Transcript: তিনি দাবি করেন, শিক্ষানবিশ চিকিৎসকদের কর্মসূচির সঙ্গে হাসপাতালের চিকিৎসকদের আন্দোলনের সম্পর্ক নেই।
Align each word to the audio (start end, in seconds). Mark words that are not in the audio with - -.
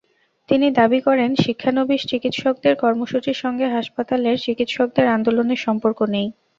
তিনি 0.49 0.67
দাবি 0.71 0.99
করেন, 1.01 1.29
শিক্ষানবিশ 1.37 2.01
চিকিৎসকদের 2.09 2.73
কর্মসূচির 2.75 3.37
সঙ্গে 3.43 3.65
হাসপাতালের 3.69 4.37
চিকিৎসকদের 4.39 5.05
আন্দোলনের 5.07 5.59
সম্পর্ক 5.65 5.99
নেই। 6.13 6.27